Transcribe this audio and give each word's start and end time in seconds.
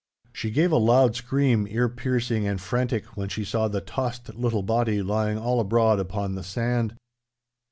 She 0.33 0.49
gave 0.49 0.71
a 0.71 0.77
loud 0.77 1.15
scream, 1.15 1.67
ear 1.69 1.87
piercing 1.87 2.47
and 2.47 2.59
frantic, 2.59 3.15
when 3.15 3.29
she 3.29 3.43
saw 3.45 3.67
the 3.67 3.81
tossed 3.81 4.33
little 4.33 4.63
body 4.63 5.03
lying 5.03 5.37
all 5.37 5.59
abroad 5.59 5.99
upon 5.99 6.33
the 6.33 6.41
sand. 6.43 6.95